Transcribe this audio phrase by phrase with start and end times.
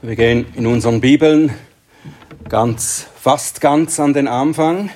[0.00, 1.52] Wir gehen in unseren Bibeln
[2.48, 4.90] ganz, fast ganz an den Anfang.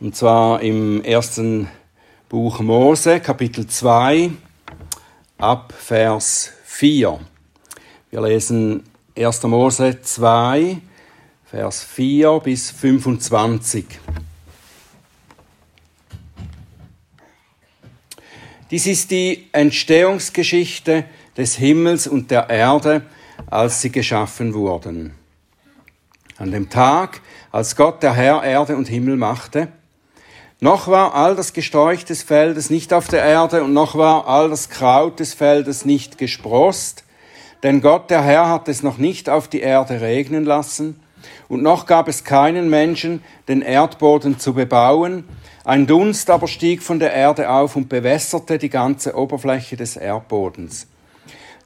[0.00, 1.68] Und zwar im ersten
[2.28, 4.32] Buch Mose, Kapitel 2,
[5.38, 7.20] ab Vers 4.
[8.10, 8.82] Wir lesen
[9.16, 9.44] 1.
[9.44, 10.78] Mose 2,
[11.44, 13.84] Vers 4 bis 25.
[18.72, 21.04] Dies ist die Entstehungsgeschichte
[21.36, 23.02] des Himmels und der Erde,
[23.48, 25.14] als sie geschaffen wurden.
[26.38, 27.20] An dem Tag,
[27.52, 29.68] als Gott der Herr Erde und Himmel machte,
[30.60, 34.50] noch war all das Gesträuch des Feldes nicht auf der Erde und noch war all
[34.50, 37.04] das Kraut des Feldes nicht gesprost,
[37.62, 41.00] denn Gott der Herr hat es noch nicht auf die Erde regnen lassen,
[41.48, 45.24] und noch gab es keinen Menschen, den Erdboden zu bebauen,
[45.64, 50.86] ein Dunst aber stieg von der Erde auf und bewässerte die ganze Oberfläche des Erdbodens.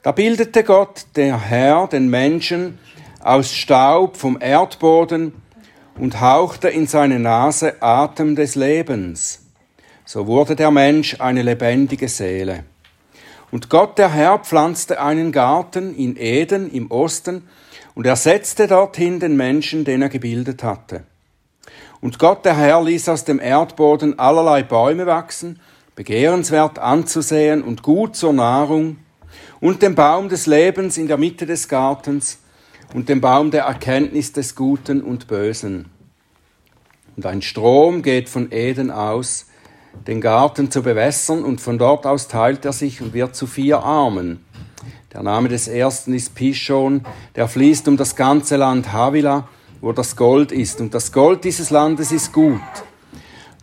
[0.04, 2.78] Da bildete Gott, der Herr, den Menschen
[3.22, 5.32] aus Staub vom Erdboden
[5.98, 9.46] und hauchte in seine Nase Atem des Lebens.
[10.04, 12.64] So wurde der Mensch eine lebendige Seele.
[13.50, 17.48] Und Gott, der Herr, pflanzte einen Garten in Eden im Osten
[17.94, 21.04] und er setzte dorthin den Menschen, den er gebildet hatte.
[22.02, 25.60] Und Gott, der Herr, ließ aus dem Erdboden allerlei Bäume wachsen,
[25.94, 28.98] begehrenswert anzusehen und gut zur Nahrung,
[29.64, 32.36] und den Baum des Lebens in der Mitte des Gartens
[32.92, 35.86] und den Baum der Erkenntnis des Guten und Bösen.
[37.16, 39.46] Und ein Strom geht von Eden aus,
[40.06, 43.78] den Garten zu bewässern, und von dort aus teilt er sich und wird zu vier
[43.78, 44.44] Armen.
[45.14, 49.48] Der Name des ersten ist Pishon, der fließt um das ganze Land Havila,
[49.80, 52.60] wo das Gold ist, und das Gold dieses Landes ist gut.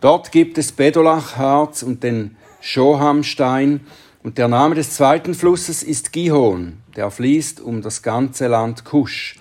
[0.00, 3.86] Dort gibt es Bedolachharz und den Shohamstein,
[4.22, 9.36] und der Name des zweiten Flusses ist Gihon, der fließt um das ganze Land Kusch.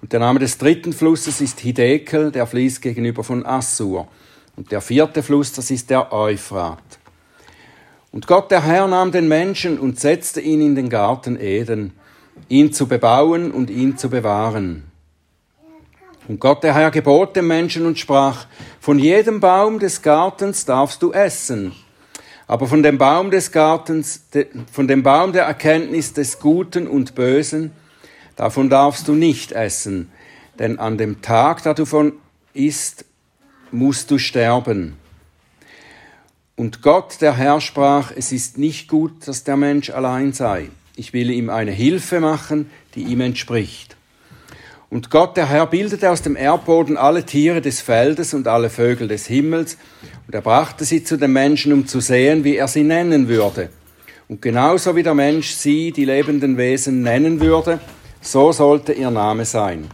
[0.00, 4.08] Und der Name des dritten Flusses ist Hidekel, der fließt gegenüber von Assur.
[4.56, 6.82] Und der vierte Fluss, das ist der Euphrat.
[8.10, 11.92] Und Gott der Herr nahm den Menschen und setzte ihn in den Garten Eden,
[12.48, 14.84] ihn zu bebauen und ihn zu bewahren.
[16.28, 18.46] Und Gott der Herr gebot dem Menschen und sprach,
[18.80, 21.72] von jedem Baum des Gartens darfst du essen,
[22.46, 24.22] aber von dem Baum des Gartens,
[24.70, 27.72] von dem Baum der Erkenntnis des Guten und Bösen,
[28.36, 30.10] davon darfst du nicht essen,
[30.58, 32.12] denn an dem Tag, da du von
[32.54, 33.04] isst,
[33.70, 34.96] musst du sterben.
[36.56, 40.68] Und Gott, der Herr, sprach, es ist nicht gut, dass der Mensch allein sei.
[40.94, 43.96] Ich will ihm eine Hilfe machen, die ihm entspricht.
[44.92, 49.08] Und Gott, der Herr, bildete aus dem Erdboden alle Tiere des Feldes und alle Vögel
[49.08, 49.78] des Himmels,
[50.26, 53.70] und er brachte sie zu den Menschen, um zu sehen, wie er sie nennen würde.
[54.28, 57.80] Und genauso wie der Mensch sie, die lebenden Wesen, nennen würde,
[58.20, 59.88] so sollte ihr Name sein.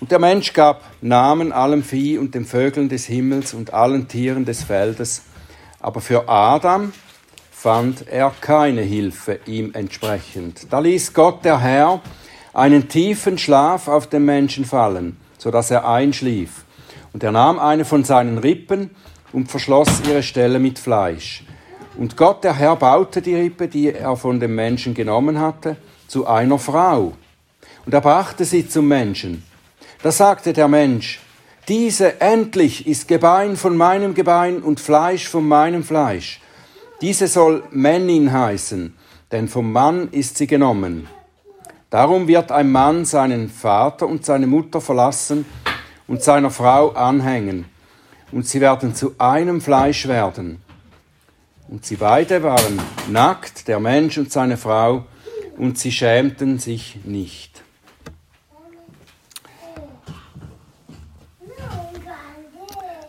[0.00, 4.44] Und der Mensch gab Namen allem Vieh und den Vögeln des Himmels und allen Tieren
[4.44, 5.22] des Feldes,
[5.78, 6.92] aber für Adam
[7.52, 10.66] fand er keine Hilfe ihm entsprechend.
[10.72, 12.00] Da ließ Gott der Herr
[12.52, 16.64] einen tiefen Schlaf auf den Menschen fallen, so dass er einschlief.
[17.12, 18.90] Und er nahm eine von seinen Rippen
[19.32, 21.44] und verschloss ihre Stelle mit Fleisch.
[21.96, 26.26] Und Gott, der Herr, baute die Rippe, die er von dem Menschen genommen hatte, zu
[26.26, 27.12] einer Frau.
[27.84, 29.42] Und er brachte sie zum Menschen.
[30.02, 31.20] Da sagte der Mensch,
[31.68, 36.40] diese endlich ist Gebein von meinem Gebein und Fleisch von meinem Fleisch.
[37.00, 38.94] Diese soll Männin heißen,
[39.30, 41.08] denn vom Mann ist sie genommen.
[41.90, 45.44] Darum wird ein Mann seinen Vater und seine Mutter verlassen
[46.06, 47.64] und seiner Frau anhängen,
[48.30, 50.62] und sie werden zu einem Fleisch werden.
[51.66, 55.04] Und sie beide waren nackt, der Mensch und seine Frau,
[55.56, 57.62] und sie schämten sich nicht.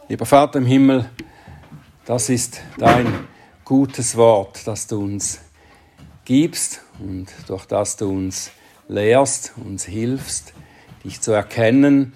[0.10, 1.08] Lieber Vater im Himmel,
[2.06, 3.28] das ist dein
[3.64, 5.40] gutes Wort, das du uns
[6.26, 8.52] gibst und durch das du uns
[8.92, 10.54] lehrst, uns hilfst,
[11.04, 12.14] dich zu erkennen.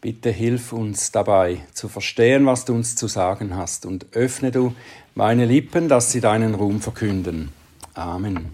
[0.00, 4.74] Bitte hilf uns dabei zu verstehen, was du uns zu sagen hast und öffne du
[5.14, 7.52] meine Lippen, dass sie deinen Ruhm verkünden.
[7.94, 8.52] Amen.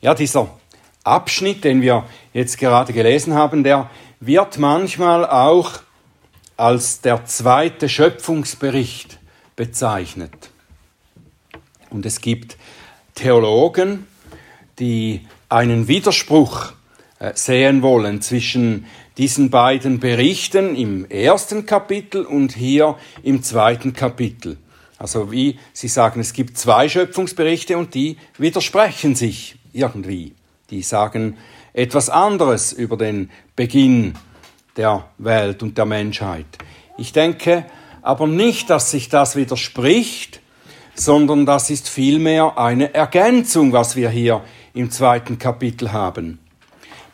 [0.00, 0.48] Ja, dieser
[1.02, 5.80] Abschnitt, den wir jetzt gerade gelesen haben, der wird manchmal auch
[6.56, 9.18] als der zweite Schöpfungsbericht
[9.56, 10.50] bezeichnet.
[11.90, 12.56] Und es gibt
[13.14, 14.06] Theologen,
[14.78, 16.72] die einen Widerspruch
[17.18, 18.86] äh, sehen wollen zwischen
[19.16, 24.58] diesen beiden Berichten im ersten Kapitel und hier im zweiten Kapitel.
[24.98, 30.34] Also wie Sie sagen, es gibt zwei Schöpfungsberichte und die widersprechen sich irgendwie.
[30.70, 31.36] Die sagen
[31.72, 34.14] etwas anderes über den Beginn
[34.76, 36.46] der Welt und der Menschheit.
[36.98, 37.64] Ich denke
[38.02, 40.40] aber nicht, dass sich das widerspricht,
[40.94, 44.42] sondern das ist vielmehr eine Ergänzung, was wir hier
[44.76, 46.38] im zweiten Kapitel haben.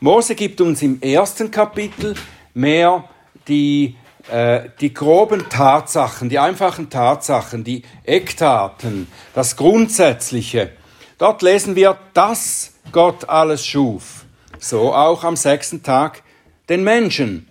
[0.01, 2.15] Mose gibt uns im ersten Kapitel
[2.55, 3.05] mehr
[3.47, 3.97] die,
[4.31, 10.73] äh, die groben Tatsachen, die einfachen Tatsachen, die Eckdaten, das Grundsätzliche.
[11.19, 14.25] Dort lesen wir, dass Gott alles schuf.
[14.59, 16.23] So auch am sechsten Tag
[16.69, 17.49] den Menschen.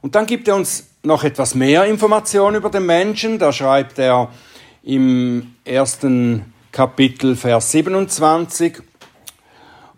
[0.00, 3.38] Und dann gibt er uns noch etwas mehr Informationen über den Menschen.
[3.40, 4.30] Da schreibt er
[4.84, 8.82] im ersten Kapitel Vers 27,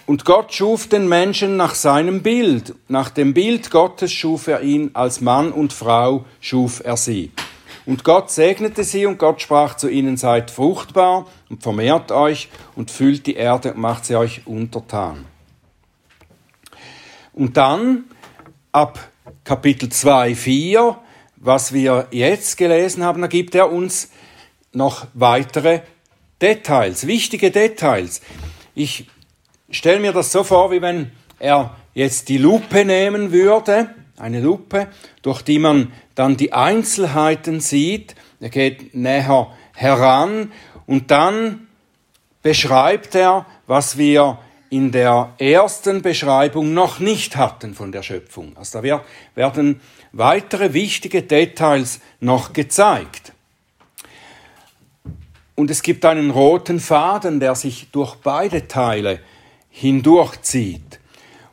[0.07, 2.75] und Gott schuf den Menschen nach seinem Bild.
[2.89, 7.33] Nach dem Bild Gottes schuf er ihn, als Mann und Frau schuf er sie.
[7.85, 12.91] Und Gott segnete sie und Gott sprach zu ihnen, seid fruchtbar und vermehrt euch und
[12.91, 15.25] füllt die Erde und macht sie euch untertan.
[17.33, 18.05] Und dann
[18.73, 18.99] ab
[19.45, 20.99] Kapitel 2, 4,
[21.37, 24.11] was wir jetzt gelesen haben, da gibt er uns
[24.73, 25.81] noch weitere
[26.41, 28.21] Details, wichtige Details.
[28.75, 29.07] Ich
[29.71, 34.89] stelle mir das so vor, wie wenn er jetzt die Lupe nehmen würde, eine Lupe,
[35.23, 38.15] durch die man dann die Einzelheiten sieht.
[38.41, 40.53] Er geht näher heran
[40.87, 41.67] und dann
[42.43, 44.39] beschreibt er, was wir
[44.71, 48.57] in der ersten Beschreibung noch nicht hatten von der Schöpfung.
[48.57, 49.03] Also da
[49.35, 49.81] werden
[50.13, 53.33] weitere wichtige Details noch gezeigt.
[55.55, 59.21] Und es gibt einen roten Faden, der sich durch beide Teile
[59.77, 61.01] hindurchzieht.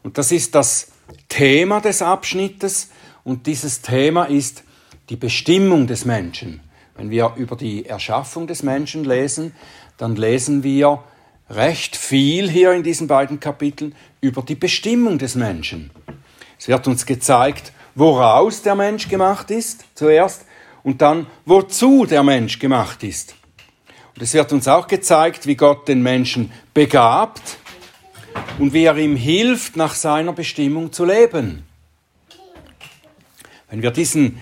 [0.02, 0.92] Und das ist das
[1.28, 2.90] Thema des Abschnittes
[3.26, 4.64] und dieses Thema ist
[5.10, 6.62] die Bestimmung des Menschen.
[6.96, 9.54] Wenn wir über die Erschaffung des Menschen lesen,
[9.98, 11.04] dann lesen wir
[11.50, 15.92] recht viel hier in diesen beiden Kapiteln über die Bestimmung des Menschen.
[16.58, 20.46] Es wird uns gezeigt, woraus der Mensch gemacht ist zuerst
[20.82, 23.36] und dann wozu der Mensch gemacht ist.
[24.16, 27.58] Und es wird uns auch gezeigt, wie Gott den Menschen begabt
[28.60, 31.64] und wie er ihm hilft, nach seiner Bestimmung zu leben.
[33.70, 34.40] Wenn wir diesen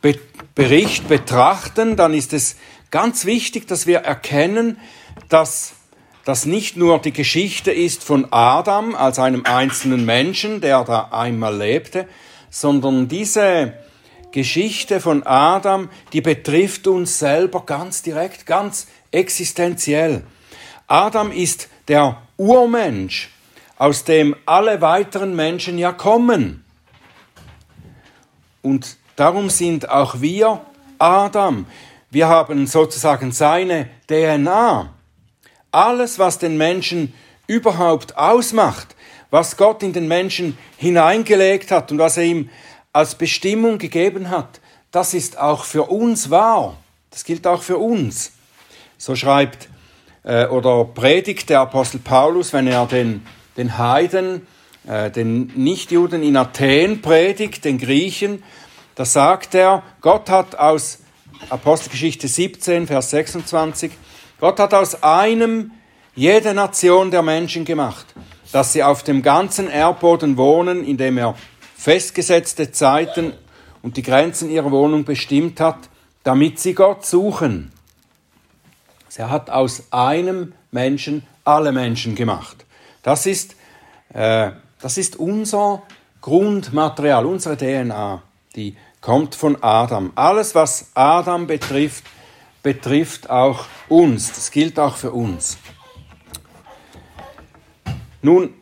[0.00, 0.18] Be
[0.54, 2.56] Bericht betrachten, dann ist es
[2.90, 4.76] ganz wichtig, dass wir erkennen,
[5.28, 5.74] dass
[6.24, 11.56] das nicht nur die Geschichte ist von Adam als einem einzelnen Menschen, der da einmal
[11.56, 12.08] lebte,
[12.50, 13.74] sondern diese
[14.32, 20.22] Geschichte von Adam, die betrifft uns selber ganz direkt, ganz existenziell.
[20.86, 23.30] Adam ist der Urmensch,
[23.76, 26.64] aus dem alle weiteren Menschen ja kommen.
[28.62, 30.60] Und darum sind auch wir
[30.98, 31.66] Adam.
[32.10, 34.94] Wir haben sozusagen seine DNA.
[35.70, 37.12] Alles, was den Menschen
[37.46, 38.94] überhaupt ausmacht,
[39.30, 42.50] was Gott in den Menschen hineingelegt hat und was er ihm
[42.92, 44.60] als Bestimmung gegeben hat,
[44.90, 46.76] das ist auch für uns wahr.
[47.10, 48.32] Das gilt auch für uns.
[48.96, 49.68] So schreibt
[50.28, 53.26] äh, oder predigt der Apostel Paulus, wenn er den,
[53.56, 54.46] den Heiden,
[54.86, 58.42] äh, den Nichtjuden in Athen predigt, den Griechen,
[58.94, 60.98] da sagt er, Gott hat aus
[61.48, 63.92] Apostelgeschichte 17, Vers 26,
[64.38, 65.70] Gott hat aus einem
[66.14, 68.06] jede Nation der Menschen gemacht,
[68.52, 71.36] dass sie auf dem ganzen Erdboden wohnen, indem er
[71.76, 73.32] festgesetzte Zeiten
[73.82, 75.88] und die Grenzen ihrer Wohnung bestimmt hat,
[76.22, 77.72] damit sie Gott suchen.
[79.18, 82.64] Er hat aus einem Menschen alle Menschen gemacht.
[83.02, 83.56] Das ist,
[84.14, 85.82] äh, das ist unser
[86.20, 88.22] Grundmaterial, unsere DNA.
[88.54, 90.12] Die kommt von Adam.
[90.14, 92.04] Alles, was Adam betrifft,
[92.62, 94.28] betrifft auch uns.
[94.32, 95.58] Das gilt auch für uns.
[98.22, 98.54] Nun,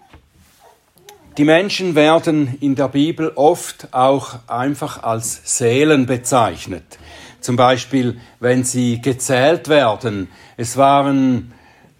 [1.36, 6.98] die Menschen werden in der Bibel oft auch einfach als Seelen bezeichnet.
[7.46, 10.26] Zum Beispiel, wenn sie gezählt werden.
[10.56, 11.52] Es waren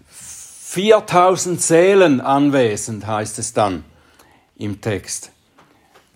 [0.09, 3.85] 4000 Seelen anwesend, heißt es dann
[4.59, 5.31] im Text.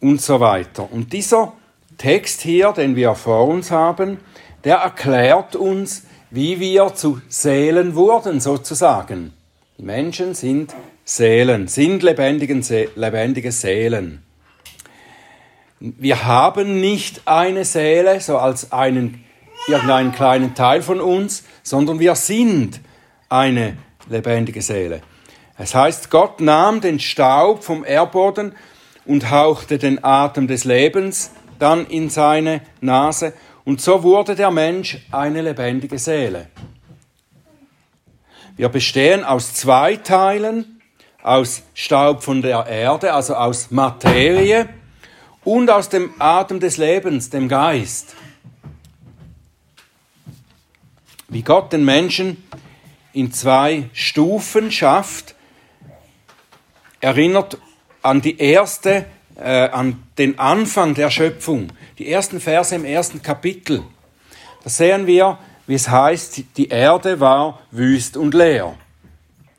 [0.00, 0.92] Und so weiter.
[0.92, 1.52] Und dieser
[1.96, 4.18] Text hier, den wir vor uns haben,
[4.64, 9.32] der erklärt uns, wie wir zu Seelen wurden, sozusagen.
[9.78, 14.24] Die Menschen sind Seelen, sind lebendige Seelen.
[15.80, 19.24] Wir haben nicht eine Seele, so als einen,
[19.66, 22.80] irgendeinen kleinen Teil von uns, sondern wir sind
[23.30, 23.78] eine
[24.10, 25.00] lebendige Seele.
[25.56, 28.54] Es heißt, Gott nahm den Staub vom Erdboden
[29.06, 33.32] und hauchte den Atem des Lebens dann in seine Nase
[33.64, 36.48] und so wurde der Mensch eine lebendige Seele.
[38.56, 40.76] Wir bestehen aus zwei Teilen.
[41.22, 44.68] aus Staub von der Erde, also aus Materie
[45.44, 48.14] und aus dem Atem des Lebens, dem Geist.
[51.28, 52.42] Wie Gott den Menschen
[53.12, 55.34] in zwei Stufen schafft,
[57.00, 57.58] erinnert
[58.02, 59.06] an die erste,
[59.36, 61.68] äh, an den Anfang der Schöpfung,
[61.98, 63.82] die ersten Verse im ersten Kapitel.
[64.62, 68.76] Da sehen wir, wie es heißt, die Erde war wüst und leer.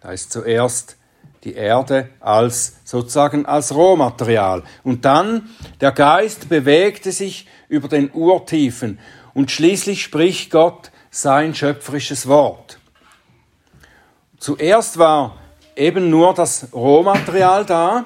[0.02, 0.98] Da ist zuerst
[1.44, 4.64] die Erde als sozusagen als Rohmaterial.
[4.84, 9.00] Und dann der Geist bewegte sich über den Urtiefen
[9.34, 12.80] und schließlich spricht Gott sein schöpferisches Wort.
[14.38, 15.38] Zuerst war
[15.76, 18.06] eben nur das Rohmaterial da,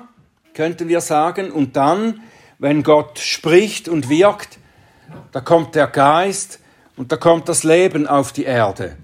[0.53, 2.21] könnten wir sagen, und dann,
[2.59, 4.57] wenn Gott spricht und wirkt,
[5.31, 6.59] da kommt der Geist
[6.95, 8.97] und da kommt das Leben auf die Erde.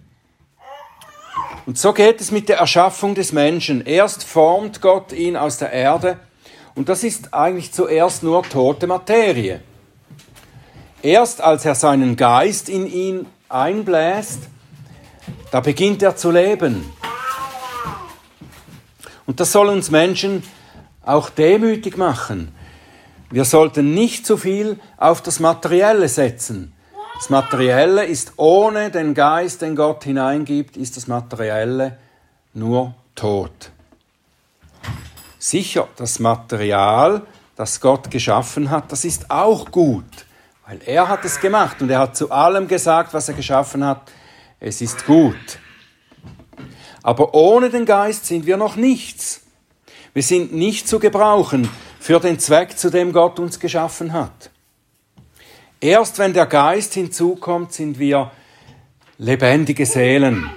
[1.72, 3.86] Und so geht es mit der Erschaffung des Menschen.
[3.86, 6.20] Erst formt Gott ihn aus der Erde
[6.76, 9.62] und das ist eigentlich zuerst nur tote Materie.
[11.02, 14.42] Erst als er seinen Geist in ihn einbläst,
[15.52, 16.92] da beginnt er zu leben.
[19.26, 20.44] Und das soll uns Menschen
[21.06, 22.54] auch demütig machen.
[23.30, 26.74] Wir sollten nicht zu viel auf das Materielle setzen.
[27.22, 32.00] Das Materielle ist ohne den Geist, den Gott hineingibt, ist das Materielle
[32.56, 33.70] nur tot.
[35.38, 37.22] Sicher, das Material,
[37.56, 40.26] das Gott geschaffen hat, das ist auch gut,
[40.66, 44.12] weil er hat es gemacht und er hat zu allem gesagt, was er geschaffen hat,
[44.60, 45.60] es ist gut.
[47.04, 49.42] Aber ohne den Geist sind wir noch nichts.
[50.14, 54.51] Wir sind nicht zu gebrauchen für den Zweck, zu dem Gott uns geschaffen hat.
[55.84, 58.30] Erst wenn der Geist hinzukommt, sind wir
[59.18, 60.48] lebendige Seelen.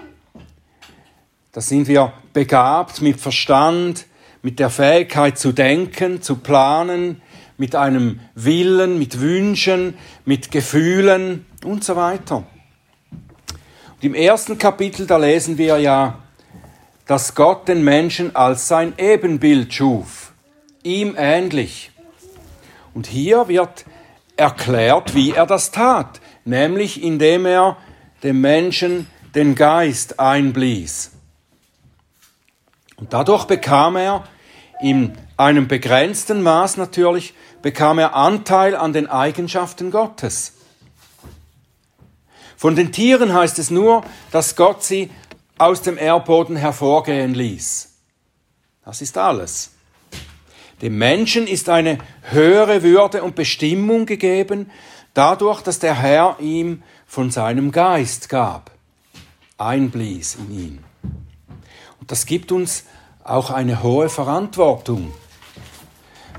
[1.50, 4.04] Da sind wir begabt mit Verstand,
[4.42, 7.22] mit der Fähigkeit zu denken, zu planen,
[7.56, 12.44] mit einem Willen, mit Wünschen, mit Gefühlen und so weiter.
[13.94, 16.18] Und im ersten Kapitel, da lesen wir ja,
[17.06, 20.34] dass Gott den Menschen als sein Ebenbild schuf,
[20.82, 21.92] ihm ähnlich.
[22.92, 23.86] Und hier wird
[24.36, 27.76] erklärt, wie er das tat, nämlich indem er
[28.22, 31.12] dem Menschen den Geist einblies.
[32.96, 34.24] Und dadurch bekam er
[34.80, 40.54] in einem begrenzten Maß natürlich, bekam er Anteil an den Eigenschaften Gottes.
[42.56, 45.10] Von den Tieren heißt es nur, dass Gott sie
[45.58, 47.92] aus dem Erdboden hervorgehen ließ.
[48.84, 49.73] Das ist alles.
[50.82, 54.70] Dem Menschen ist eine höhere Würde und Bestimmung gegeben,
[55.14, 58.70] dadurch, dass der Herr ihm von seinem Geist gab,
[59.56, 60.78] einblies in ihn.
[62.00, 62.84] Und das gibt uns
[63.22, 65.14] auch eine hohe Verantwortung.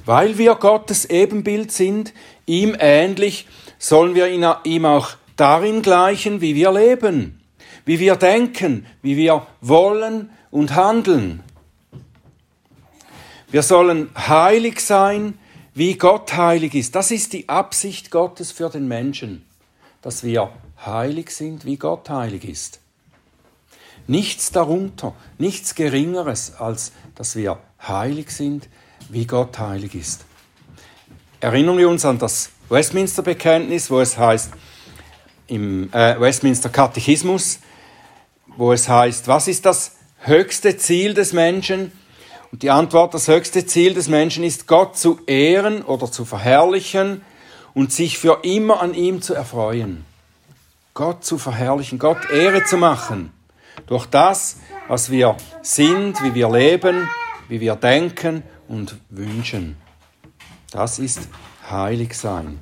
[0.05, 2.13] Weil wir Gottes Ebenbild sind,
[2.45, 3.47] ihm ähnlich,
[3.79, 4.27] sollen wir
[4.63, 7.41] ihm auch darin gleichen, wie wir leben,
[7.85, 11.41] wie wir denken, wie wir wollen und handeln.
[13.51, 15.37] Wir sollen heilig sein,
[15.73, 16.95] wie Gott heilig ist.
[16.95, 19.45] Das ist die Absicht Gottes für den Menschen,
[20.01, 20.51] dass wir
[20.85, 22.79] heilig sind, wie Gott heilig ist.
[24.07, 28.69] Nichts darunter, nichts Geringeres, als dass wir heilig sind,
[29.09, 30.25] wie Gott heilig ist.
[31.39, 34.51] Erinnern wir uns an das Westminster-Bekenntnis, wo es heißt,
[35.47, 37.59] im äh, Westminster Katechismus,
[38.57, 41.91] wo es heißt, was ist das höchste Ziel des Menschen?
[42.55, 47.21] Und die Antwort, das höchste Ziel des Menschen ist, Gott zu ehren oder zu verherrlichen
[47.73, 50.05] und sich für immer an ihm zu erfreuen.
[50.93, 53.33] Gott zu verherrlichen, Gott Ehre zu machen.
[53.87, 54.55] Durch das,
[54.87, 57.09] was wir sind, wie wir leben,
[57.49, 59.75] wie wir denken und wünschen.
[60.71, 61.27] Das ist
[61.69, 62.61] heilig sein.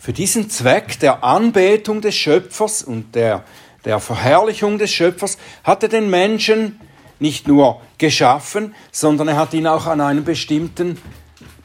[0.00, 3.44] Für diesen Zweck der Anbetung des Schöpfers und der,
[3.84, 6.80] der Verherrlichung des Schöpfers hat er den Menschen
[7.18, 10.98] nicht nur geschaffen, sondern er hat ihn auch an einen bestimmten,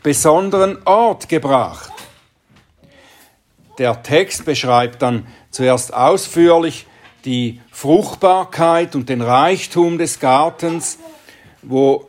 [0.04, 1.92] besonderen Ort gebracht.
[3.78, 6.86] Der Text beschreibt dann zuerst ausführlich
[7.26, 10.98] die Fruchtbarkeit und den Reichtum des Gartens,
[11.62, 12.08] wo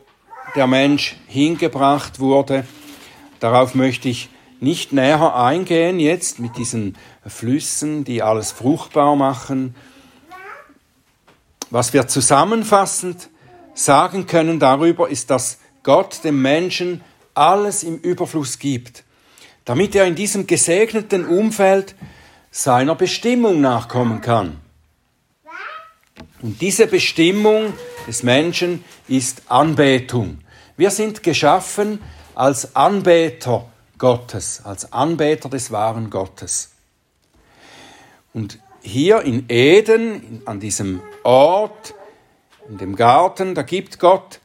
[0.55, 2.65] der Mensch hingebracht wurde.
[3.39, 9.75] Darauf möchte ich nicht näher eingehen jetzt mit diesen Flüssen, die alles fruchtbar machen.
[11.69, 13.29] Was wir zusammenfassend
[13.73, 17.01] sagen können darüber, ist, dass Gott dem Menschen
[17.33, 19.03] alles im Überfluss gibt,
[19.65, 21.95] damit er in diesem gesegneten Umfeld
[22.51, 24.59] seiner Bestimmung nachkommen kann.
[26.41, 27.73] Und diese Bestimmung
[28.07, 30.39] des Menschen ist Anbetung.
[30.77, 31.99] Wir sind geschaffen
[32.35, 33.65] als Anbeter
[33.97, 36.71] Gottes, als Anbeter des wahren Gottes.
[38.33, 41.93] Und hier in Eden, an diesem Ort,
[42.69, 44.39] in dem Garten, da gibt Gott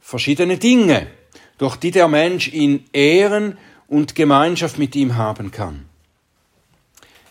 [0.00, 1.06] verschiedene Dinge,
[1.58, 5.86] durch die der Mensch ihn ehren und Gemeinschaft mit ihm haben kann.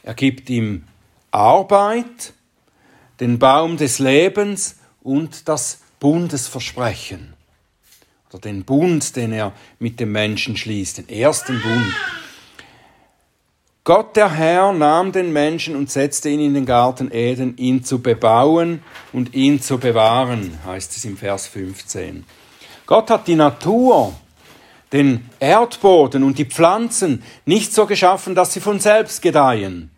[0.03, 0.83] Er gibt ihm
[1.31, 2.33] Arbeit,
[3.19, 7.33] den Baum des Lebens und das Bundesversprechen.
[8.29, 11.93] Oder den Bund, den er mit dem Menschen schließt, den ersten Bund.
[13.89, 18.03] Gott der Herr nahm den Menschen und setzte ihn in den Garten Eden, ihn zu
[18.03, 22.23] bebauen und ihn zu bewahren, heißt es im Vers 15.
[22.85, 24.13] Gott hat die Natur,
[24.91, 29.89] den Erdboden und die Pflanzen nicht so geschaffen, dass sie von selbst gedeihen.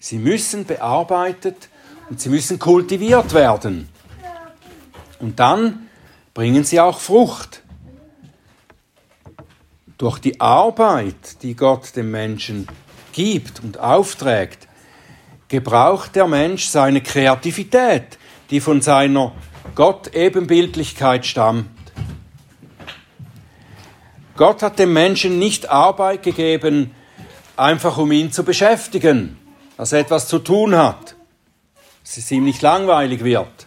[0.00, 1.68] Sie müssen bearbeitet
[2.10, 3.88] und sie müssen kultiviert werden.
[5.20, 5.88] Und dann
[6.34, 7.62] bringen sie auch Frucht
[10.04, 12.68] durch die Arbeit, die Gott dem Menschen
[13.14, 14.68] gibt und aufträgt,
[15.48, 18.18] gebraucht der Mensch seine Kreativität,
[18.50, 19.32] die von seiner
[19.74, 21.70] Gott-Ebenbildlichkeit stammt.
[24.36, 26.90] Gott hat dem Menschen nicht Arbeit gegeben,
[27.56, 29.38] einfach um ihn zu beschäftigen,
[29.78, 31.16] dass er etwas zu tun hat,
[32.02, 33.66] dass es ihm nicht langweilig wird.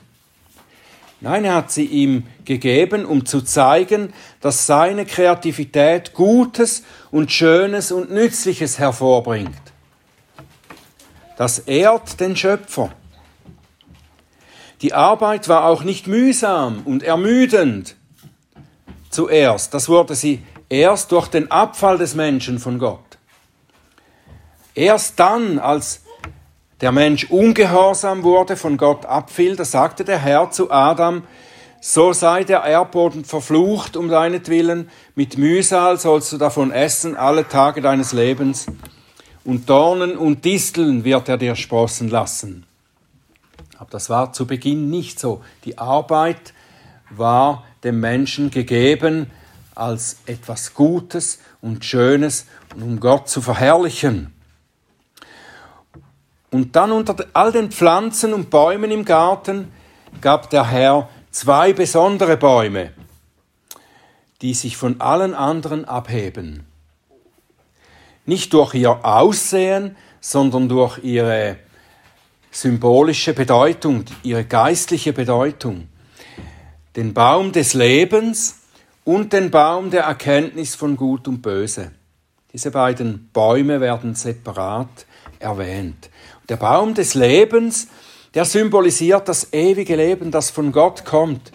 [1.19, 7.91] Nein, er hat sie ihm gegeben, um zu zeigen, dass seine Kreativität Gutes und Schönes
[7.91, 9.61] und Nützliches hervorbringt.
[11.37, 12.91] Das ehrt den Schöpfer.
[14.81, 17.95] Die Arbeit war auch nicht mühsam und ermüdend
[19.09, 19.73] zuerst.
[19.73, 22.99] Das wurde sie erst durch den Abfall des Menschen von Gott.
[24.75, 26.01] Erst dann, als
[26.81, 31.23] der Mensch ungehorsam wurde, von Gott abfiel, da sagte der Herr zu Adam,
[31.81, 37.81] so sei der Erdboden verflucht um deinetwillen, mit Mühsal sollst du davon essen alle Tage
[37.81, 38.67] deines Lebens,
[39.43, 42.65] und Dornen und Disteln wird er dir sprossen lassen.
[43.77, 45.41] Aber das war zu Beginn nicht so.
[45.63, 46.53] Die Arbeit
[47.09, 49.31] war dem Menschen gegeben
[49.73, 54.33] als etwas Gutes und Schönes, um Gott zu verherrlichen.
[56.51, 59.71] Und dann unter all den Pflanzen und Bäumen im Garten
[60.21, 62.91] gab der Herr zwei besondere Bäume,
[64.41, 66.65] die sich von allen anderen abheben.
[68.25, 71.57] Nicht durch ihr Aussehen, sondern durch ihre
[72.51, 75.89] symbolische Bedeutung, ihre geistliche Bedeutung.
[76.95, 78.59] Den Baum des Lebens
[79.05, 81.91] und den Baum der Erkenntnis von Gut und Böse.
[82.51, 85.05] Diese beiden Bäume werden separat
[85.39, 86.09] erwähnt.
[86.49, 87.87] Der Baum des Lebens,
[88.33, 91.51] der symbolisiert das ewige Leben, das von Gott kommt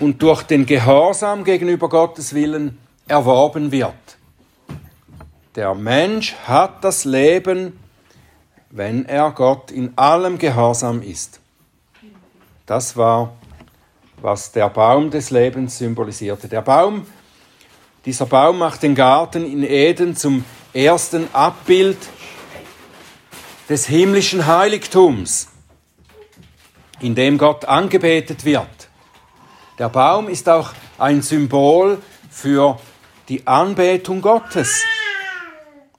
[0.00, 3.94] und durch den Gehorsam gegenüber Gottes Willen erworben wird.
[5.54, 7.78] Der Mensch hat das Leben,
[8.70, 11.40] wenn er Gott in allem Gehorsam ist.
[12.64, 13.34] Das war,
[14.20, 16.48] was der Baum des Lebens symbolisierte.
[16.48, 17.06] Der Baum,
[18.04, 21.98] dieser Baum macht den Garten in Eden zum ersten Abbild
[23.68, 25.48] des himmlischen Heiligtums,
[27.00, 28.88] in dem Gott angebetet wird.
[29.78, 31.98] Der Baum ist auch ein Symbol
[32.30, 32.78] für
[33.28, 34.82] die Anbetung Gottes.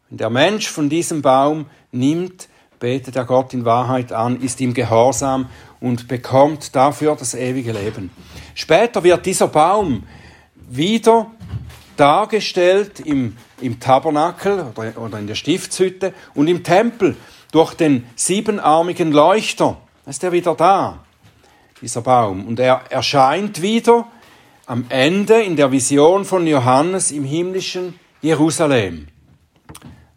[0.10, 4.74] Wenn der Mensch von diesem Baum nimmt, betet er Gott in Wahrheit an, ist ihm
[4.74, 8.10] gehorsam und bekommt dafür das ewige Leben.
[8.56, 10.04] Später wird dieser Baum
[10.70, 11.28] wieder
[11.96, 17.16] dargestellt im, im Tabernakel oder, oder in der Stiftshütte und im Tempel
[17.52, 19.78] durch den siebenarmigen Leuchter.
[20.06, 21.00] Da ist er wieder da,
[21.82, 22.46] dieser Baum.
[22.46, 24.08] Und er erscheint wieder
[24.66, 29.08] am Ende in der Vision von Johannes im himmlischen Jerusalem.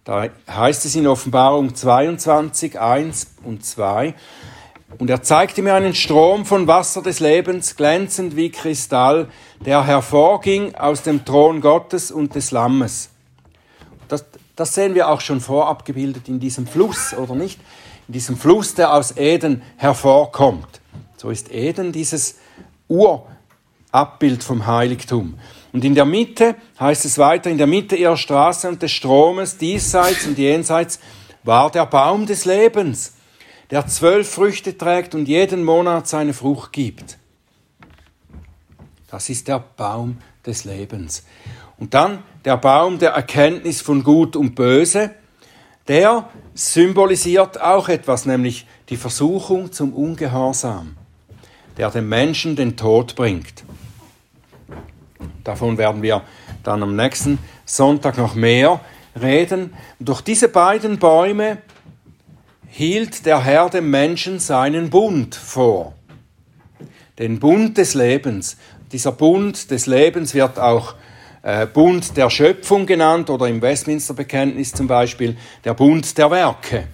[0.04, 4.14] Da heißt es in Offenbarung 22, 1 und 2,
[4.98, 9.28] und er zeigte mir einen Strom von Wasser des Lebens, glänzend wie Kristall,
[9.64, 13.10] der hervorging aus dem Thron Gottes und des Lammes.
[14.08, 14.24] Das,
[14.56, 17.60] das sehen wir auch schon vorab gebildet in diesem Fluss, oder nicht?
[18.08, 20.80] In diesem Fluss, der aus Eden hervorkommt.
[21.16, 22.36] So ist Eden dieses
[22.88, 25.38] Urabbild vom Heiligtum.
[25.72, 29.56] Und in der Mitte, heißt es weiter, in der Mitte ihrer Straße und des Stromes,
[29.56, 31.00] diesseits und jenseits,
[31.44, 33.14] war der Baum des Lebens,
[33.70, 37.18] der zwölf Früchte trägt und jeden Monat seine Frucht gibt.
[39.10, 41.24] Das ist der Baum des Lebens.
[41.82, 45.10] Und dann der Baum der Erkenntnis von Gut und Böse,
[45.88, 50.94] der symbolisiert auch etwas, nämlich die Versuchung zum Ungehorsam,
[51.76, 53.64] der dem Menschen den Tod bringt.
[55.42, 56.22] Davon werden wir
[56.62, 58.80] dann am nächsten Sonntag noch mehr
[59.20, 59.74] reden.
[59.98, 61.58] Durch diese beiden Bäume
[62.68, 65.94] hielt der Herr dem Menschen seinen Bund vor.
[67.18, 68.56] Den Bund des Lebens.
[68.92, 70.94] Dieser Bund des Lebens wird auch
[71.42, 76.88] äh, Bund der Schöpfung genannt oder im Westminster Bekenntnis zum Beispiel der Bund der Werke.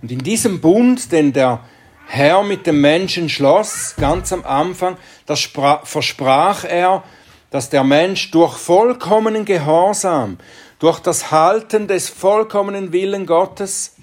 [0.00, 1.60] Und in diesem Bund, den der
[2.06, 5.50] Herr mit dem Menschen schloss, ganz am Anfang, das
[5.84, 7.02] versprach er,
[7.50, 10.38] dass der Mensch durch vollkommenen Gehorsam,
[10.78, 13.96] durch das Halten des vollkommenen Willen Gottes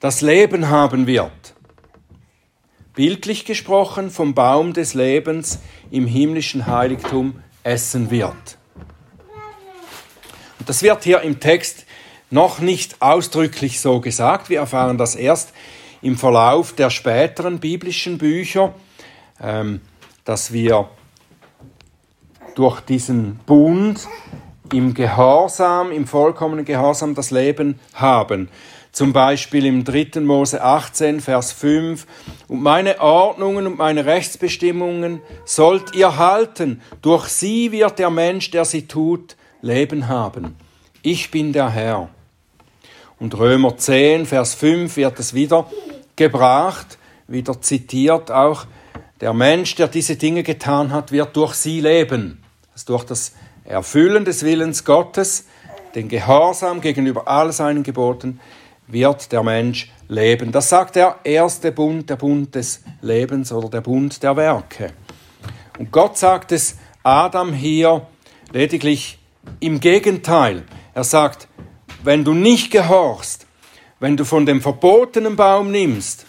[0.00, 1.54] das Leben haben wird.
[2.94, 5.58] Bildlich gesprochen vom Baum des Lebens
[5.90, 8.58] im himmlischen Heiligtum essen wird.
[10.58, 11.86] Und das wird hier im Text
[12.30, 14.48] noch nicht ausdrücklich so gesagt.
[14.48, 15.52] Wir erfahren das erst
[16.00, 18.74] im Verlauf der späteren biblischen Bücher,
[19.40, 19.80] ähm,
[20.24, 20.88] dass wir
[22.54, 24.06] durch diesen Bund
[24.72, 28.48] im Gehorsam, im vollkommenen Gehorsam das Leben haben.
[28.92, 30.20] Zum Beispiel im 3.
[30.20, 32.06] Mose 18, Vers 5.
[32.48, 36.82] Und meine Ordnungen und meine Rechtsbestimmungen sollt ihr halten.
[37.00, 40.56] Durch sie wird der Mensch, der sie tut, Leben haben.
[41.00, 42.10] Ich bin der Herr.
[43.18, 45.70] Und Römer 10, Vers 5 wird es wieder
[46.14, 48.66] gebracht, wieder zitiert auch.
[49.22, 52.42] Der Mensch, der diese Dinge getan hat, wird durch sie leben.
[52.74, 53.32] Also durch das
[53.64, 55.46] Erfüllen des Willens Gottes,
[55.94, 58.40] den Gehorsam gegenüber all seinen Geboten,
[58.92, 60.52] wird der Mensch leben.
[60.52, 64.92] Das sagt der erste Bund, der Bund des Lebens oder der Bund der Werke.
[65.78, 68.06] Und Gott sagt es Adam hier
[68.52, 69.18] lediglich
[69.60, 70.64] im Gegenteil.
[70.94, 71.48] Er sagt,
[72.04, 73.46] wenn du nicht gehorchst,
[73.98, 76.26] wenn du von dem verbotenen Baum nimmst,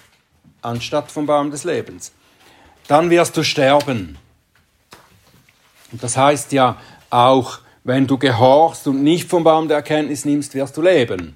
[0.62, 2.13] anstatt vom Baum des Lebens,
[2.88, 4.17] dann wirst du sterben.
[5.91, 6.78] Und das heißt ja
[7.10, 11.36] auch, wenn du gehorchst und nicht vom Baum der Erkenntnis nimmst, wirst du leben.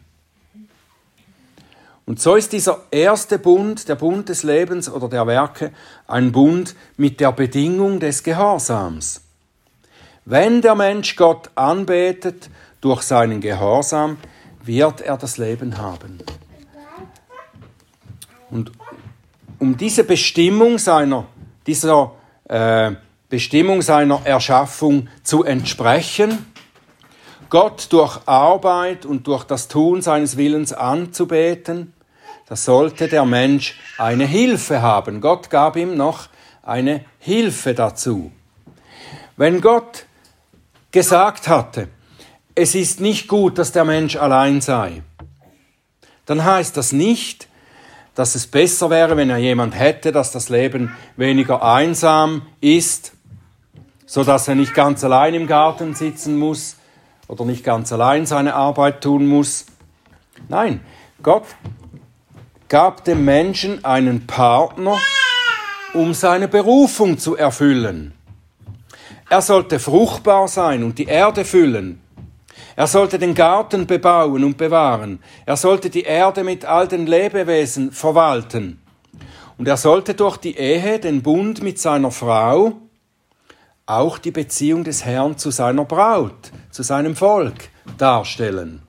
[2.07, 5.73] Und so ist dieser erste Bund, der Bund des Lebens oder der Werke,
[6.07, 9.21] ein Bund mit der Bedingung des Gehorsams.
[10.23, 14.15] Wenn der Mensch Gott anbetet durch seinen Gehorsam,
[14.63, 16.19] wird er das Leben haben.
[18.49, 18.71] Und
[19.59, 21.27] um diese Bestimmung seiner,
[21.65, 22.13] dieser
[22.45, 22.93] äh,
[23.27, 26.45] Bestimmung seiner Erschaffung zu entsprechen,
[27.49, 31.93] Gott durch Arbeit und durch das Tun seines Willens anzubeten,
[32.49, 35.19] da sollte der Mensch eine Hilfe haben.
[35.19, 36.29] Gott gab ihm noch
[36.63, 38.31] eine Hilfe dazu.
[39.35, 40.05] Wenn Gott
[40.91, 41.89] gesagt hatte,
[42.55, 45.03] es ist nicht gut, dass der Mensch allein sei,
[46.25, 47.47] dann heißt das nicht,
[48.15, 53.13] dass es besser wäre, wenn er jemand hätte, dass das Leben weniger einsam ist,
[54.05, 56.77] so dass er nicht ganz allein im Garten sitzen muss
[57.27, 59.65] oder nicht ganz allein seine Arbeit tun muss.
[60.49, 60.81] Nein,
[61.21, 61.45] Gott
[62.69, 64.97] gab dem Menschen einen Partner,
[65.93, 68.13] um seine Berufung zu erfüllen.
[69.29, 72.01] Er sollte fruchtbar sein und die Erde füllen.
[72.75, 75.19] Er sollte den Garten bebauen und bewahren.
[75.45, 78.79] Er sollte die Erde mit all den Lebewesen verwalten.
[79.57, 82.73] Und er sollte durch die Ehe, den Bund mit seiner Frau,
[83.85, 88.83] auch die Beziehung des Herrn zu seiner Braut, zu seinem Volk darstellen.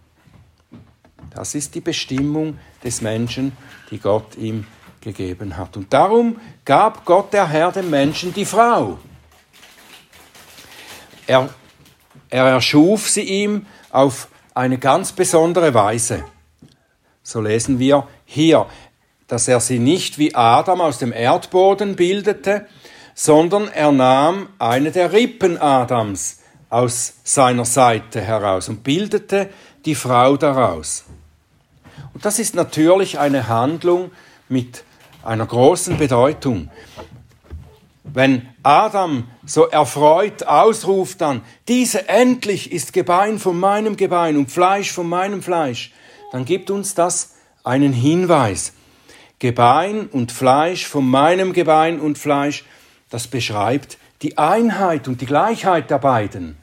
[1.34, 3.56] Das ist die Bestimmung des Menschen,
[3.90, 4.66] die Gott ihm
[5.00, 5.76] gegeben hat.
[5.76, 8.98] Und darum gab Gott der Herr dem Menschen die Frau.
[11.26, 11.48] Er,
[12.30, 16.24] er erschuf sie ihm auf eine ganz besondere Weise.
[17.22, 18.66] So lesen wir hier,
[19.26, 22.66] dass er sie nicht wie Adam aus dem Erdboden bildete,
[23.14, 29.50] sondern er nahm eine der Rippen Adams aus seiner Seite heraus und bildete
[29.84, 31.04] die Frau daraus.
[32.14, 34.10] Und das ist natürlich eine Handlung
[34.48, 34.84] mit
[35.22, 36.70] einer großen Bedeutung.
[38.04, 44.90] Wenn Adam so erfreut ausruft dann, diese endlich ist Gebein von meinem Gebein und Fleisch
[44.92, 45.92] von meinem Fleisch,
[46.32, 47.34] dann gibt uns das
[47.64, 48.72] einen Hinweis.
[49.38, 52.64] Gebein und Fleisch von meinem Gebein und Fleisch,
[53.10, 56.56] das beschreibt die Einheit und die Gleichheit der beiden.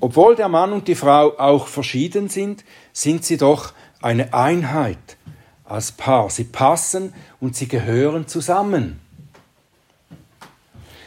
[0.00, 5.16] Obwohl der Mann und die Frau auch verschieden sind, sind sie doch eine Einheit
[5.64, 6.30] als Paar.
[6.30, 9.00] Sie passen und sie gehören zusammen.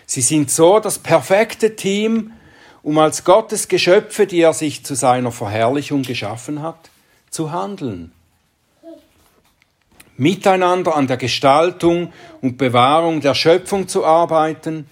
[0.05, 2.33] Sie sind so das perfekte Team
[2.81, 6.89] um als Gottes Geschöpfe, die er sich zu seiner Verherrlichung geschaffen hat,
[7.29, 8.11] zu handeln.
[10.17, 14.89] Miteinander an der Gestaltung und Bewahrung der Schöpfung zu arbeiten,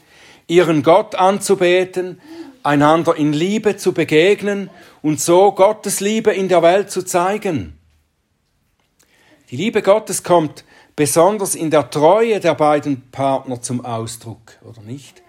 [0.48, 2.22] ihren Gott anzubeten,
[2.64, 4.70] einander in Liebe zu begegnen
[5.02, 7.78] und so Gottes Liebe in der Welt zu zeigen.
[9.50, 10.66] Die Liebe Gottes kommt
[10.96, 15.22] besonders in der Treue der beiden Partner zum Ausdruck, oder nicht?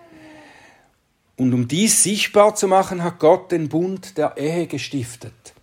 [1.36, 5.54] Und um dies sichtbar zu machen, hat Gott den Bund der Ehe gestiftet,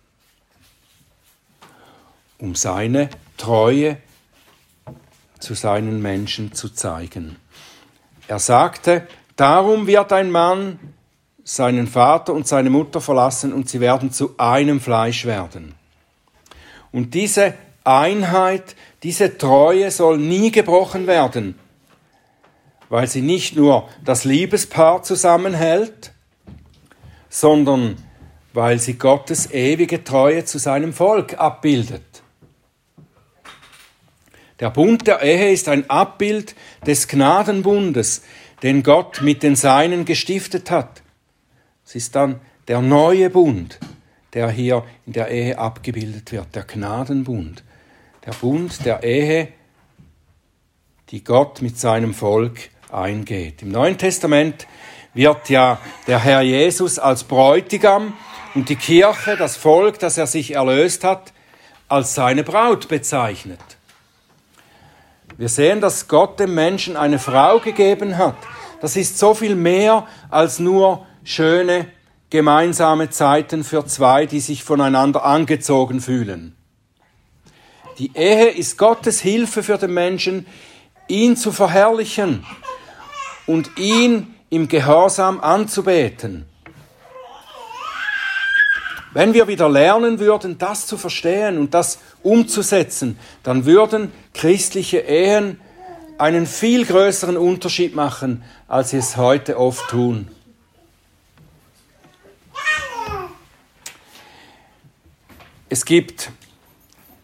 [2.38, 3.98] um seine Treue
[5.38, 7.36] zu seinen Menschen zu zeigen.
[8.26, 10.78] Er sagte, darum wird ein Mann
[11.48, 15.76] seinen Vater und seine Mutter verlassen und sie werden zu einem Fleisch werden.
[16.90, 17.54] Und diese
[17.84, 21.56] Einheit, diese Treue soll nie gebrochen werden,
[22.88, 26.12] weil sie nicht nur das Liebespaar zusammenhält,
[27.28, 27.96] sondern
[28.52, 32.22] weil sie Gottes ewige Treue zu seinem Volk abbildet.
[34.58, 38.22] Der Bund der Ehe ist ein Abbild des Gnadenbundes,
[38.64, 41.02] den Gott mit den Seinen gestiftet hat.
[41.86, 43.78] Es ist dann der neue Bund,
[44.34, 47.62] der hier in der Ehe abgebildet wird, der Gnadenbund.
[48.26, 49.48] Der Bund der Ehe,
[51.10, 53.62] die Gott mit seinem Volk eingeht.
[53.62, 54.66] Im Neuen Testament
[55.14, 58.14] wird ja der Herr Jesus als Bräutigam
[58.56, 61.32] und die Kirche, das Volk, das er sich erlöst hat,
[61.86, 63.60] als seine Braut bezeichnet.
[65.36, 68.36] Wir sehen, dass Gott dem Menschen eine Frau gegeben hat.
[68.80, 71.88] Das ist so viel mehr als nur schöne
[72.30, 76.56] gemeinsame Zeiten für zwei, die sich voneinander angezogen fühlen.
[77.98, 80.46] Die Ehe ist Gottes Hilfe für den Menschen,
[81.08, 82.44] ihn zu verherrlichen
[83.46, 86.46] und ihn im Gehorsam anzubeten.
[89.12, 95.58] Wenn wir wieder lernen würden, das zu verstehen und das umzusetzen, dann würden christliche Ehen
[96.18, 100.28] einen viel größeren Unterschied machen, als sie es heute oft tun.
[105.68, 106.30] Es gibt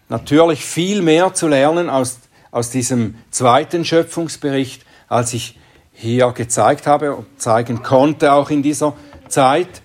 [0.09, 2.18] natürlich viel mehr zu lernen aus,
[2.50, 5.59] aus diesem zweiten Schöpfungsbericht, als ich
[5.92, 8.94] hier gezeigt habe und zeigen konnte, auch in dieser
[9.28, 9.83] Zeit.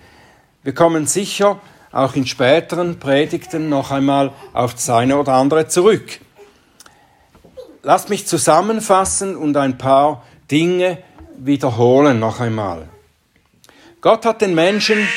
[0.63, 1.60] Wir kommen sicher
[1.91, 6.20] auch in späteren Predigten noch einmal auf das eine oder andere zurück.
[7.84, 10.98] Lasst mich zusammenfassen und ein paar Dinge
[11.38, 12.89] wiederholen noch einmal.
[14.02, 15.08] Gott hat den Menschen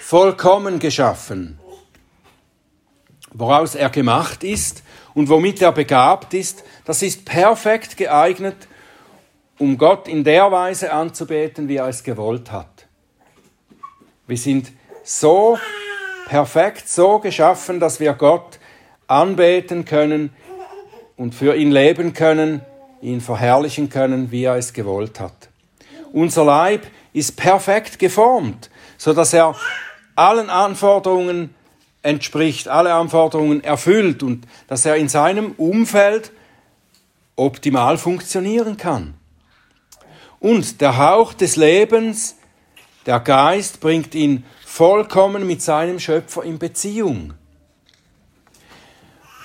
[0.00, 1.57] vollkommen geschaffen
[3.32, 4.82] woraus er gemacht ist
[5.14, 8.68] und womit er begabt ist, das ist perfekt geeignet,
[9.58, 12.86] um Gott in der Weise anzubeten, wie er es gewollt hat.
[14.26, 15.58] Wir sind so
[16.26, 18.58] perfekt, so geschaffen, dass wir Gott
[19.06, 20.30] anbeten können
[21.16, 22.60] und für ihn leben können,
[23.00, 25.48] ihn verherrlichen können, wie er es gewollt hat.
[26.12, 29.54] Unser Leib ist perfekt geformt, so dass er
[30.14, 31.54] allen Anforderungen
[32.02, 36.32] entspricht, alle Anforderungen erfüllt und dass er in seinem Umfeld
[37.36, 39.14] optimal funktionieren kann.
[40.40, 42.36] Und der Hauch des Lebens,
[43.06, 47.34] der Geist, bringt ihn vollkommen mit seinem Schöpfer in Beziehung.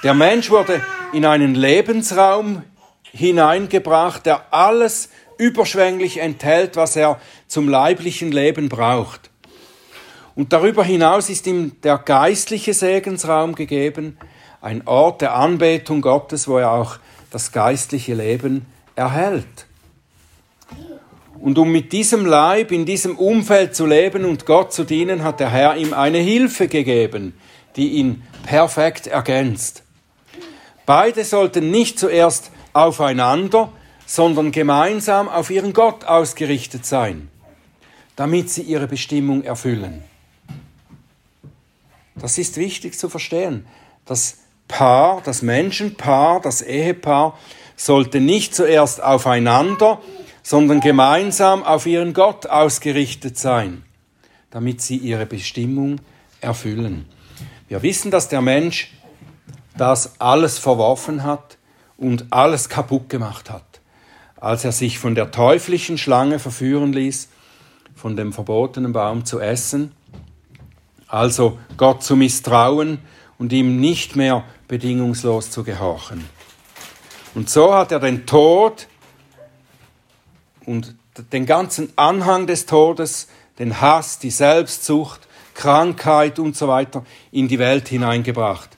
[0.03, 2.63] Der Mensch wurde in einen Lebensraum
[3.03, 9.29] hineingebracht, der alles überschwänglich enthält, was er zum leiblichen Leben braucht.
[10.35, 14.17] Und darüber hinaus ist ihm der geistliche Segensraum gegeben,
[14.61, 16.97] ein Ort der Anbetung Gottes, wo er auch
[17.29, 18.65] das geistliche Leben
[18.95, 19.67] erhält.
[21.39, 25.39] Und um mit diesem Leib in diesem Umfeld zu leben und Gott zu dienen, hat
[25.39, 27.33] der Herr ihm eine Hilfe gegeben,
[27.75, 29.83] die ihn perfekt ergänzt.
[30.85, 33.71] Beide sollten nicht zuerst aufeinander,
[34.05, 37.29] sondern gemeinsam auf ihren Gott ausgerichtet sein,
[38.15, 40.03] damit sie ihre Bestimmung erfüllen.
[42.15, 43.65] Das ist wichtig zu verstehen.
[44.05, 47.37] Das Paar, das Menschenpaar, das Ehepaar
[47.75, 49.99] sollte nicht zuerst aufeinander,
[50.41, 53.83] sondern gemeinsam auf ihren Gott ausgerichtet sein,
[54.51, 55.99] damit sie ihre Bestimmung
[56.41, 57.05] erfüllen.
[57.67, 58.91] Wir wissen, dass der Mensch
[59.77, 61.57] das alles verworfen hat
[61.97, 63.81] und alles kaputt gemacht hat,
[64.35, 67.29] als er sich von der teuflischen Schlange verführen ließ,
[67.95, 69.91] von dem verbotenen Baum zu essen
[71.13, 72.97] also Gott zu misstrauen
[73.37, 76.27] und ihm nicht mehr bedingungslos zu gehorchen.
[77.35, 78.87] Und so hat er den Tod
[80.65, 80.95] und
[81.31, 83.27] den ganzen Anhang des Todes
[83.59, 88.71] den Hass, die Selbstsucht, Krankheit und so weiter in die Welt hineingebracht.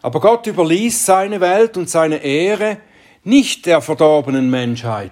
[0.00, 2.78] Aber Gott überließ seine Welt und seine Ehre
[3.24, 5.10] nicht der verdorbenen Menschheit,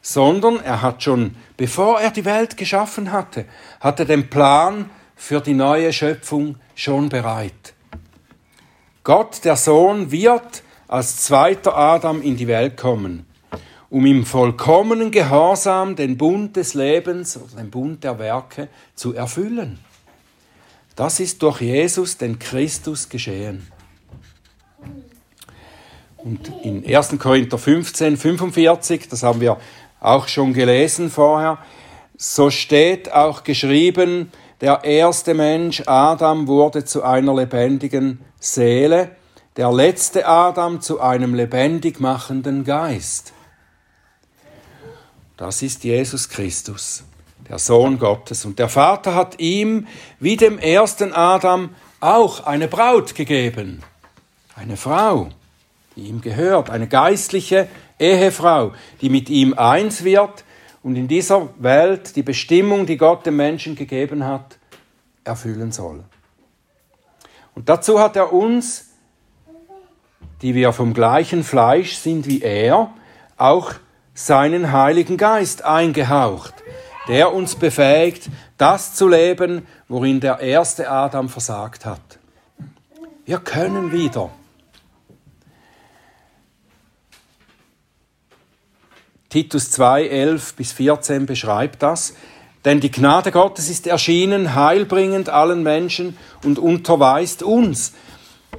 [0.00, 3.46] sondern er hat schon, bevor er die Welt geschaffen hatte,
[3.80, 7.74] hatte den Plan für die neue Schöpfung schon bereit.
[9.02, 13.26] Gott, der Sohn, wird als zweiter Adam in die Welt kommen,
[13.90, 19.78] um im vollkommenen Gehorsam den Bund des Lebens oder den Bund der Werke zu erfüllen.
[20.94, 23.66] Das ist durch Jesus, den Christus, geschehen.
[26.16, 27.18] Und in 1.
[27.18, 29.58] Korinther 15, 45, das haben wir
[30.00, 31.58] auch schon gelesen vorher,
[32.16, 39.10] so steht auch geschrieben, der erste Mensch, Adam, wurde zu einer lebendigen Seele,
[39.56, 43.32] der letzte Adam zu einem lebendig machenden Geist.
[45.36, 47.04] Das ist Jesus Christus,
[47.48, 48.44] der Sohn Gottes.
[48.44, 49.86] Und der Vater hat ihm,
[50.20, 53.82] wie dem ersten Adam, auch eine Braut gegeben,
[54.54, 55.28] eine Frau
[55.96, 60.44] die ihm gehört, eine geistliche Ehefrau, die mit ihm eins wird
[60.86, 64.56] und in dieser Welt die Bestimmung, die Gott dem Menschen gegeben hat,
[65.24, 66.04] erfüllen soll.
[67.56, 68.90] Und dazu hat er uns,
[70.42, 72.92] die wir vom gleichen Fleisch sind wie er,
[73.36, 73.72] auch
[74.14, 76.54] seinen Heiligen Geist eingehaucht,
[77.08, 82.20] der uns befähigt, das zu leben, worin der erste Adam versagt hat.
[83.24, 84.30] Wir können wieder
[89.28, 92.14] Titus 2, 11 bis 14 beschreibt das.
[92.64, 97.92] Denn die Gnade Gottes ist erschienen, heilbringend allen Menschen und unterweist uns,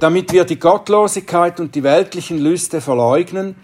[0.00, 3.54] damit wir die Gottlosigkeit und die weltlichen Lüste verleugnen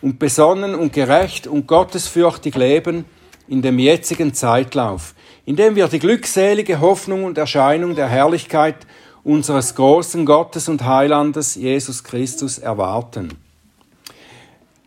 [0.00, 3.04] und besonnen und gerecht und gottesfürchtig leben
[3.46, 5.14] in dem jetzigen Zeitlauf,
[5.46, 8.76] indem wir die glückselige Hoffnung und Erscheinung der Herrlichkeit
[9.24, 13.41] unseres großen Gottes und Heilandes Jesus Christus erwarten.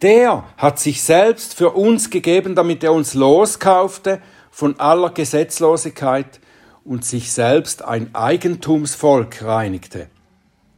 [0.06, 6.40] Der hat sich selbst für uns gegeben, damit er uns loskaufte von aller Gesetzlosigkeit
[6.84, 10.06] und sich selbst ein Eigentumsvolk reinigte,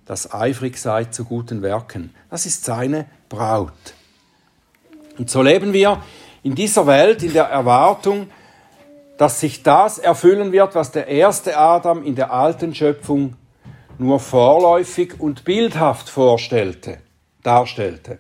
[0.05, 2.15] das eifrig sei zu guten Werken.
[2.29, 3.73] Das ist seine Braut.
[5.17, 6.01] Und so leben wir
[6.41, 8.29] in dieser Welt in der Erwartung,
[9.17, 13.35] dass sich das erfüllen wird, was der erste Adam in der alten Schöpfung
[13.97, 16.99] nur vorläufig und bildhaft vorstellte,
[17.43, 18.19] darstellte.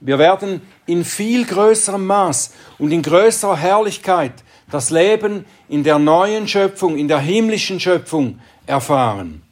[0.00, 4.32] Wir werden in viel größerem Maß und in größerer Herrlichkeit
[4.70, 9.42] das Leben in der neuen Schöpfung, in der himmlischen Schöpfung erfahren.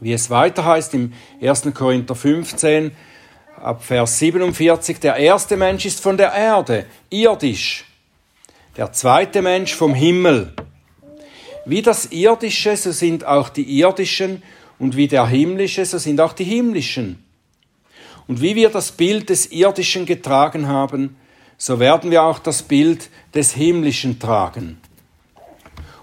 [0.00, 1.72] Wie es weiter heißt im 1.
[1.72, 2.92] Korinther 15,
[3.62, 7.86] ab Vers 47, der erste Mensch ist von der Erde, irdisch,
[8.76, 10.52] der zweite Mensch vom Himmel.
[11.64, 14.42] Wie das Irdische, so sind auch die Irdischen,
[14.78, 17.25] und wie der Himmlische, so sind auch die Himmlischen.
[18.28, 21.16] Und wie wir das Bild des Irdischen getragen haben,
[21.58, 24.78] so werden wir auch das Bild des Himmlischen tragen.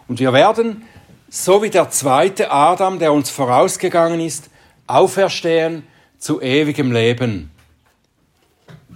[0.07, 0.83] Und wir werden,
[1.29, 4.49] so wie der zweite Adam, der uns vorausgegangen ist,
[4.87, 5.83] auferstehen
[6.17, 7.51] zu ewigem Leben.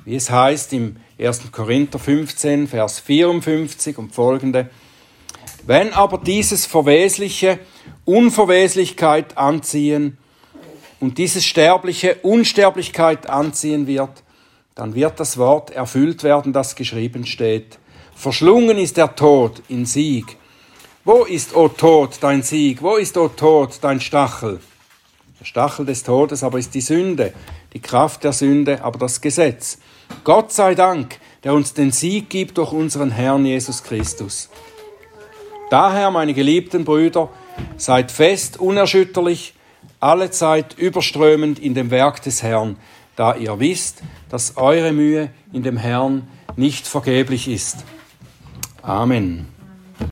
[0.05, 1.51] Wie es heißt im 1.
[1.51, 4.69] Korinther 15, Vers 54 und folgende.
[5.65, 7.59] Wenn aber dieses Verwesliche
[8.05, 10.17] Unverweslichkeit anziehen
[10.99, 14.23] und dieses Sterbliche Unsterblichkeit anziehen wird,
[14.75, 17.79] dann wird das Wort erfüllt werden, das geschrieben steht.
[18.15, 20.37] Verschlungen ist der Tod in Sieg.
[21.03, 22.81] Wo ist, o Tod, dein Sieg?
[22.81, 24.59] Wo ist, o Tod, dein Stachel?
[25.39, 27.33] Der Stachel des Todes aber ist die Sünde,
[27.73, 29.77] die Kraft der Sünde, aber das Gesetz.
[30.23, 34.49] Gott sei Dank, der uns den Sieg gibt durch unseren Herrn Jesus Christus.
[35.69, 37.29] Daher, meine geliebten Brüder,
[37.77, 39.53] seid fest, unerschütterlich,
[39.99, 42.77] alle Zeit überströmend in dem Werk des Herrn,
[43.15, 47.77] da ihr wisst, dass eure Mühe in dem Herrn nicht vergeblich ist.
[48.81, 49.56] Amen.